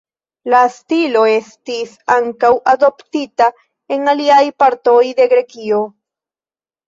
La 0.51 0.59
stilo 0.75 1.19
estis 1.31 1.91
ankaŭ 2.15 2.49
adoptita 2.71 3.49
en 3.97 4.11
aliaj 4.13 4.41
partoj 4.63 4.97
de 5.21 5.27
Grekio. 5.35 5.83